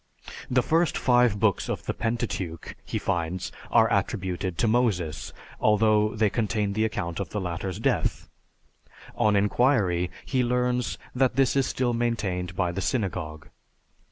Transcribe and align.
The 0.49 0.63
first 0.63 0.97
five 0.97 1.39
books 1.39 1.69
of 1.69 1.85
the 1.85 1.93
Pentateuch, 1.93 2.73
he 2.83 2.97
finds, 2.97 3.51
are 3.69 3.87
attributed 3.93 4.57
to 4.57 4.67
Moses, 4.67 5.31
although 5.59 6.15
they 6.15 6.31
contain 6.31 6.73
the 6.73 6.85
account 6.85 7.19
of 7.19 7.29
the 7.29 7.39
latter's 7.39 7.77
death. 7.79 8.27
On 9.15 9.35
inquiry, 9.35 10.09
he 10.25 10.43
learns 10.43 10.97
that 11.13 11.35
this 11.35 11.55
is 11.55 11.67
still 11.67 11.93
maintained 11.93 12.55
by 12.55 12.71
the 12.71 12.81
synagogue. 12.81 13.49